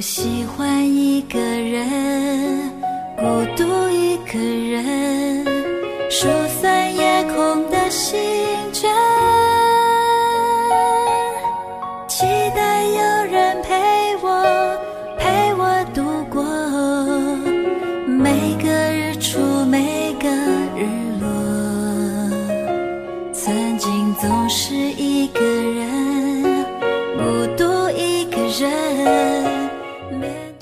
[0.00, 2.70] 喜欢一个人，
[3.16, 3.24] 孤
[3.54, 5.44] 独一个人，
[6.08, 6.26] 疏
[6.60, 7.76] 散夜空的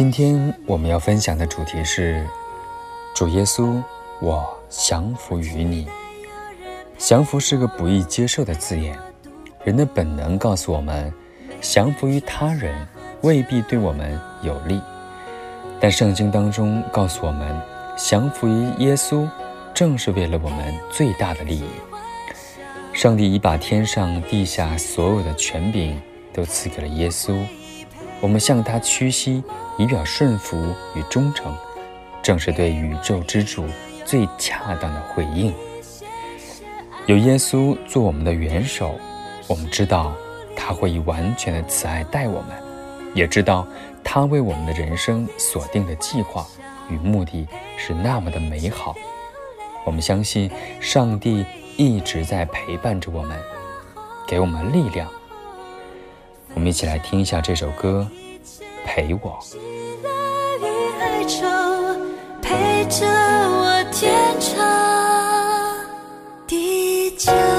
[0.00, 2.26] 今天我们要分享的主题是：
[3.14, 3.82] 主耶稣，
[4.22, 5.86] 我降服于你。
[6.96, 8.98] 降服是个不易接受的字眼，
[9.62, 11.12] 人的本能告诉我们，
[11.60, 12.74] 降服于他人
[13.20, 14.80] 未必对我们有利。
[15.78, 17.54] 但圣经当中告诉我们，
[17.94, 19.28] 降服于耶稣，
[19.74, 21.68] 正是为了我们最大的利益。
[22.94, 26.00] 上帝已把天上地下所有的权柄
[26.32, 27.38] 都赐给了耶稣。
[28.20, 29.42] 我们向他屈膝，
[29.78, 31.54] 以表顺服与忠诚，
[32.22, 33.64] 正是对宇宙之主
[34.04, 35.54] 最恰当的回应。
[37.06, 38.94] 有耶稣做我们的元首，
[39.48, 40.12] 我们知道
[40.54, 42.50] 他会以完全的慈爱待我们，
[43.14, 43.66] 也知道
[44.04, 46.46] 他为我们的人生所定的计划
[46.88, 48.94] 与目的是那么的美好。
[49.86, 51.44] 我们相信上帝
[51.78, 53.40] 一直在陪伴着我们，
[54.28, 55.08] 给我们力量。
[56.54, 58.06] 我们一起来听一下这首歌，
[58.86, 59.38] 《陪我》。
[59.56, 60.66] 与
[61.00, 61.46] 哀愁
[62.42, 64.58] 陪着我天长
[66.46, 67.49] 地久。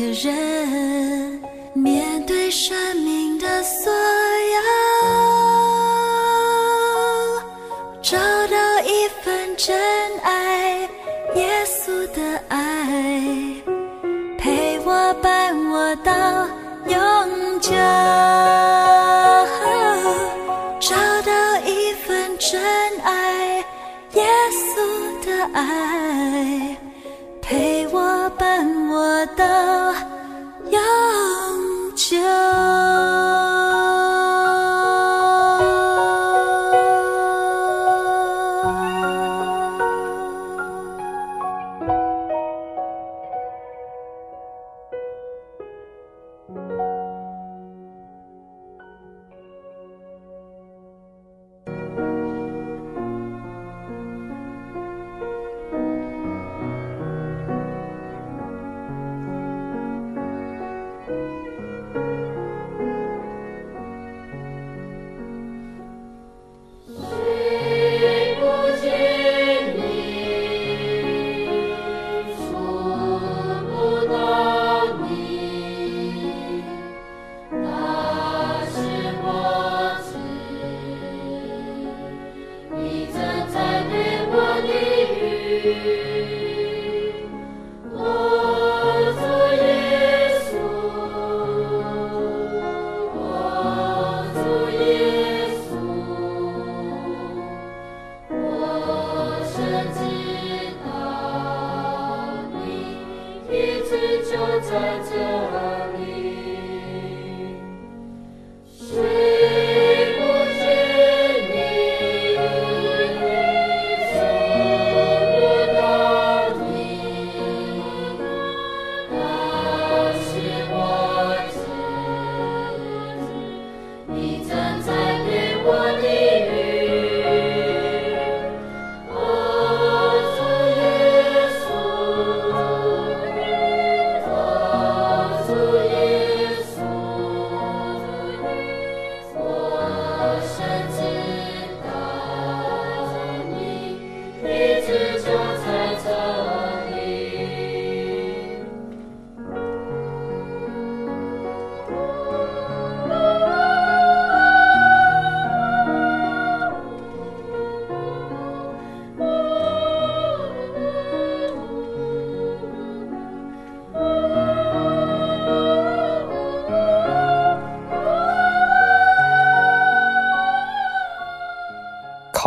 [0.00, 1.42] 个人，
[1.74, 2.74] 面对生
[3.04, 3.92] 命的所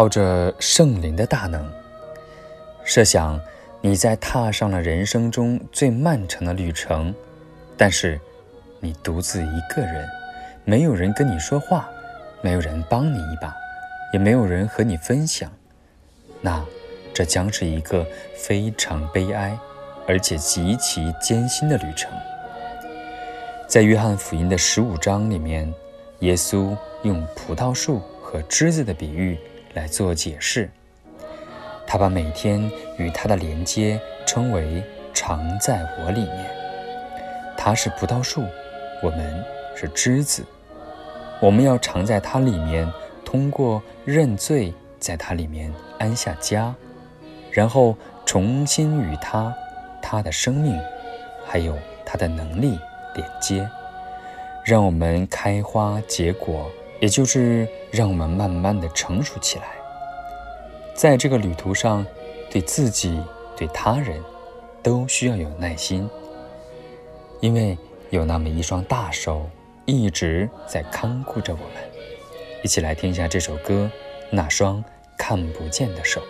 [0.04, 1.66] 靠着圣灵的大能。
[2.84, 3.40] 设想
[3.80, 7.16] 你在踏上了人生中最漫长的旅程，
[7.78, 8.20] 但是
[8.82, 10.06] 你独自一个人，
[10.66, 11.90] 没有人跟你说话，
[12.42, 13.56] 没有人帮你一把，
[14.12, 15.50] 也没有人和你分享，
[16.42, 16.62] 那
[17.14, 19.58] 这将是一个非常悲哀，
[20.06, 22.12] 而且极其艰辛的旅程。
[23.70, 25.74] 在约翰福音的十五章里面，
[26.20, 29.40] 耶稣用葡萄树和枝子的比喻
[29.74, 30.70] 来做解释。
[31.86, 34.84] 他把每天与他的连接称为
[35.14, 36.50] “常在我里面”。
[37.58, 38.44] 他是葡萄树，
[39.02, 39.44] 我们
[39.76, 40.44] 是枝子。
[41.40, 42.92] 我们要常在它里面，
[43.26, 46.74] 通过认罪，在它里面安下家，
[47.52, 49.54] 然后重新与他、
[50.02, 50.80] 他的生命，
[51.46, 52.80] 还有他的能力。
[53.16, 53.70] 连接，
[54.66, 56.68] 让我们开花结果，
[57.00, 59.66] 也就是让我们慢慢的成熟起来。
[60.96, 62.06] 在这个旅途上，
[62.50, 63.22] 对自己、
[63.58, 64.24] 对他人，
[64.82, 66.10] 都需要有耐心，
[67.42, 67.78] 因为
[68.10, 69.50] 有那么一双大手
[69.86, 71.84] 一直在看顾着我们。
[72.64, 73.92] 一起来听一下这首歌，
[74.30, 74.84] 《那双
[75.18, 76.22] 看不见的手》。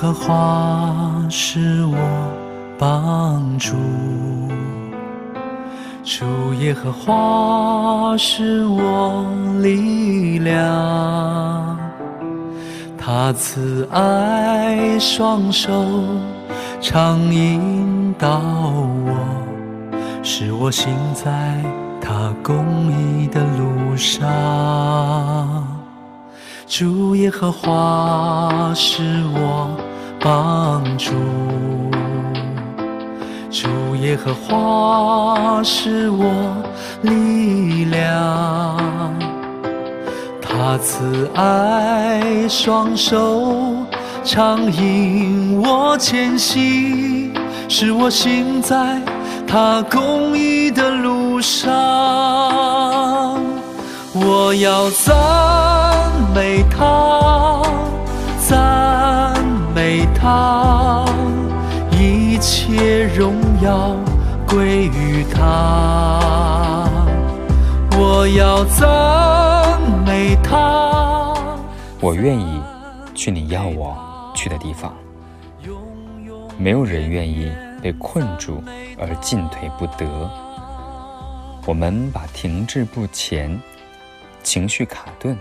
[0.00, 1.94] 和华是我
[2.78, 3.76] 帮助，
[6.02, 9.26] 主耶和华是我
[9.60, 11.78] 力量，
[12.96, 15.84] 他慈爱双手
[16.80, 18.40] 常引导
[19.04, 19.14] 我，
[20.22, 21.62] 使我行在
[22.00, 24.26] 他公义的路上。
[26.66, 29.02] 主耶和华是
[29.34, 29.76] 我
[30.20, 31.12] 帮助，
[33.50, 36.62] 主耶和华是我
[37.00, 38.78] 力量，
[40.42, 43.76] 他慈爱双手
[44.22, 47.32] 常引我前行，
[47.66, 49.00] 使我行在
[49.48, 51.70] 他公义的路上，
[54.12, 55.16] 我要赞。
[56.32, 57.62] 美他，
[58.46, 58.56] 赞
[60.20, 61.06] 他，
[61.90, 63.96] 一切荣耀
[64.46, 66.88] 归于他。
[67.98, 69.80] 我要赞。
[70.04, 71.56] 美他。
[72.00, 72.60] 我愿意
[73.14, 73.96] 去你要我
[74.34, 74.92] 去的地方。
[76.58, 77.50] 没有人愿意
[77.80, 78.62] 被困住
[78.98, 80.06] 而进退不得。
[81.66, 83.58] 我们把停滞不前、
[84.42, 85.36] 情绪卡顿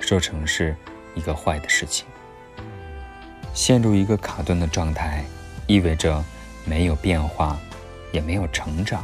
[0.00, 0.76] 说成是
[1.14, 2.06] 一个坏的事情。
[3.58, 5.24] 陷入一个卡顿的状态，
[5.66, 6.24] 意味着
[6.64, 7.58] 没有变化，
[8.12, 9.02] 也没有成长。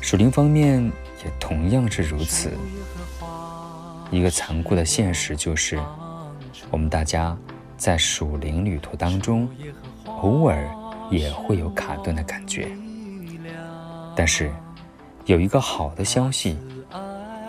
[0.00, 0.82] 属灵方面
[1.24, 2.50] 也同样是如此。
[4.10, 5.80] 一个残酷的现实就是，
[6.68, 7.38] 我们大家
[7.76, 9.48] 在属灵旅途当中，
[10.20, 10.68] 偶尔
[11.08, 12.68] 也会有卡顿的感觉。
[14.16, 14.52] 但是，
[15.26, 16.58] 有一个好的消息，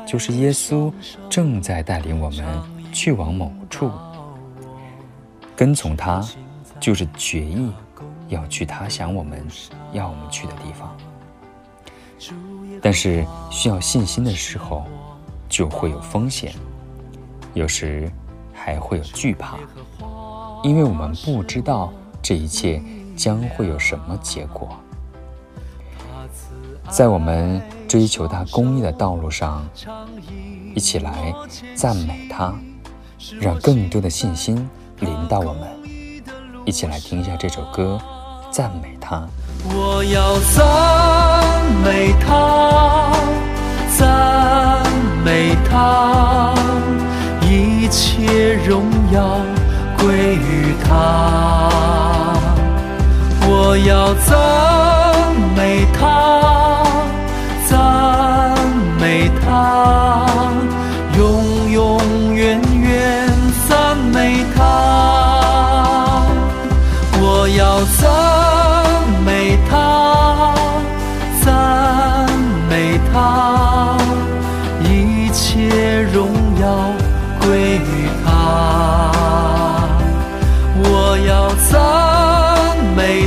[0.06, 0.94] 就是耶稣
[1.28, 2.46] 正在带领我们
[2.94, 3.92] 去往某处。
[5.58, 6.26] 跟从他，
[6.80, 7.70] 就是决意
[8.30, 9.46] 要去他想我们
[9.92, 10.96] 要我们去的地方。
[12.82, 14.86] 但是，需要信心的时候。
[15.50, 16.54] 就会有风险，
[17.54, 18.12] 有时
[18.54, 19.58] 还会有惧怕，
[20.62, 22.84] 因为我们不知道这一切
[23.16, 24.78] 将会有什么结果。
[26.90, 29.66] 在我们追求他公义的道路上，
[30.76, 31.34] 一起来
[31.74, 32.54] 赞美他，
[33.40, 35.68] 让更多的信心临到我们。
[36.66, 38.00] 一起来听一下这首歌，
[38.52, 39.28] 赞美他。
[39.66, 43.12] 我要赞美他，
[43.98, 44.38] 赞。
[45.28, 46.56] 美他，
[47.42, 49.42] 一切荣耀
[49.98, 51.70] 归于他。
[53.42, 56.87] 我要赞美他，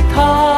[0.09, 0.50] 他，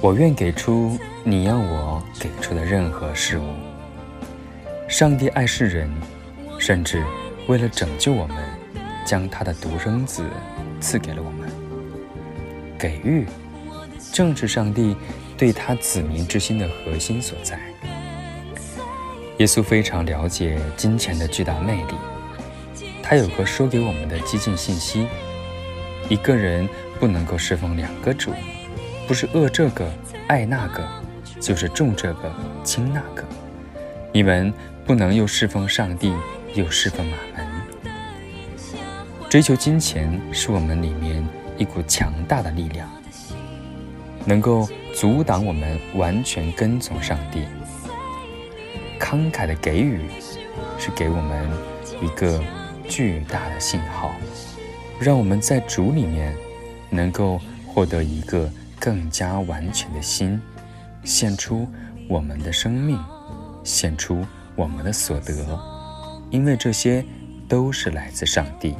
[0.00, 3.42] 我愿给出你要我给出的任何事物。
[4.88, 5.90] 上帝爱世人，
[6.56, 7.02] 甚至
[7.48, 8.36] 为了拯救我们，
[9.04, 10.24] 将他的独生子
[10.80, 11.50] 赐给了我们。
[12.78, 13.26] 给予，
[14.12, 14.96] 正是上帝
[15.36, 17.58] 对他子民之心的核心所在。
[19.38, 21.94] 耶稣非常了解金钱的巨大魅力，
[23.02, 25.08] 他有个说给我们的激进信息：
[26.08, 26.68] 一个人
[27.00, 28.32] 不能够侍奉两个主。
[29.08, 29.90] 不是恶这个
[30.26, 30.86] 爱那个，
[31.40, 32.30] 就是重这个
[32.62, 33.24] 轻那个。
[34.12, 34.52] 你们
[34.84, 36.12] 不能又侍奉上帝，
[36.52, 37.48] 又侍奉马门。
[39.30, 42.86] 追求金钱是我们里面一股强大的力量，
[44.26, 47.46] 能够阻挡我们完全跟从上帝。
[49.00, 50.02] 慷慨的给予
[50.78, 51.48] 是给我们
[52.02, 52.44] 一个
[52.86, 54.12] 巨大的信号，
[55.00, 56.36] 让我们在主里面
[56.90, 57.40] 能够。
[57.70, 60.40] 获得一个更加完全的心，
[61.04, 61.66] 献出
[62.08, 62.98] 我们的生命，
[63.64, 65.34] 献出我们的所得，
[66.30, 67.04] 因为这些
[67.48, 68.74] 都是来自上帝。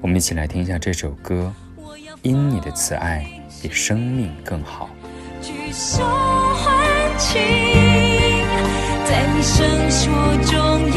[0.00, 1.52] 我们一起来听一下这首歌，
[2.22, 3.26] 《因你的慈爱
[3.60, 4.88] 比生命更好》。
[5.46, 6.02] 举手，
[9.06, 10.12] 在你圣所
[10.44, 10.90] 中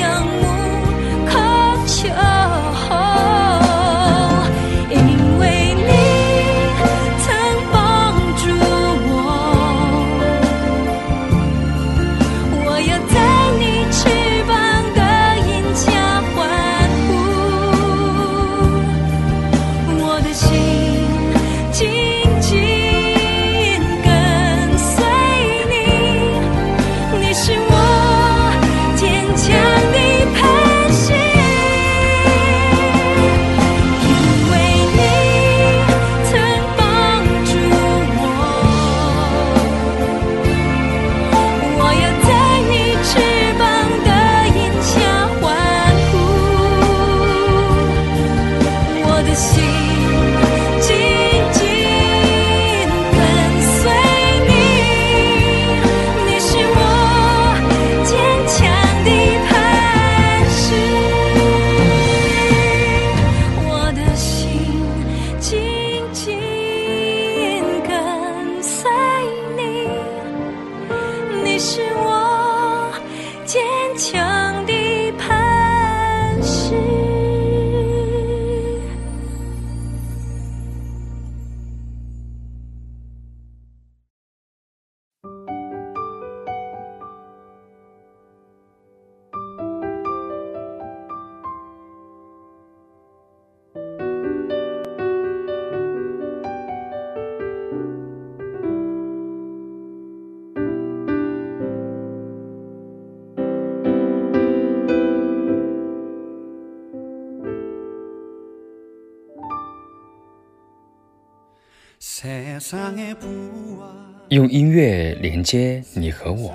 [114.30, 116.54] 用音乐连接你和我，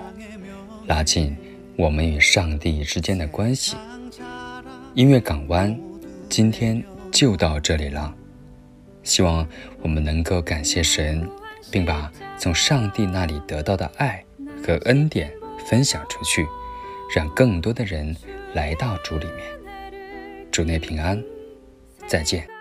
[0.87, 1.37] 拉近
[1.77, 3.77] 我们与上帝之间的关系。
[4.95, 5.79] 音乐港湾，
[6.29, 8.15] 今天就到这里了。
[9.03, 9.47] 希望
[9.81, 11.29] 我们能够感谢神，
[11.71, 14.25] 并把从上帝那里得到的爱
[14.65, 15.33] 和恩典
[15.69, 16.47] 分享出去，
[17.15, 18.15] 让更多的人
[18.55, 19.45] 来到主里面。
[20.51, 21.23] 主内平安，
[22.07, 22.58] 再见。